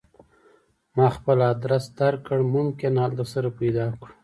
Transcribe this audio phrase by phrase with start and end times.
[0.95, 4.13] ما خپل ادرس درکړ ممکن هلته سره پیدا کړو